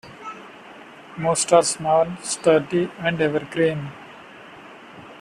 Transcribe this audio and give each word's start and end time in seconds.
Most 1.15 1.53
are 1.53 1.61
small, 1.61 2.07
sturdy 2.23 2.89
and 2.97 3.21
evergreen. 3.21 3.91